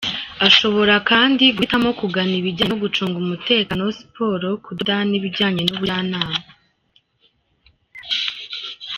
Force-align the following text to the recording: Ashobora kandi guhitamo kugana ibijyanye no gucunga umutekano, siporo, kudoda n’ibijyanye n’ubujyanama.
Ashobora 0.47 0.93
kandi 1.09 1.43
guhitamo 1.55 1.89
kugana 1.99 2.33
ibijyanye 2.39 2.69
no 2.71 2.79
gucunga 2.83 3.15
umutekano, 3.23 3.83
siporo, 3.97 4.49
kudoda 4.65 4.95
n’ibijyanye 5.09 5.61
n’ubujyanama. 5.63 6.39